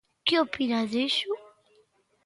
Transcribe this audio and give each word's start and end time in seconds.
Que 0.25 0.35
opina 0.45 0.79
diso? 0.93 1.31